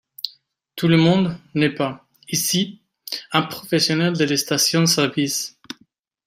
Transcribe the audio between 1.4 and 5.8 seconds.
n’est pas, ici, un professionnel de la station-service.